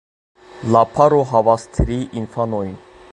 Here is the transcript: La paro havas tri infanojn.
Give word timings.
La 0.75 0.81
paro 0.95 1.19
havas 1.33 1.67
tri 1.77 1.99
infanojn. 2.23 2.73